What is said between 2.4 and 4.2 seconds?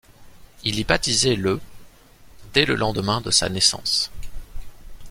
dès le lendemain de sa naissance.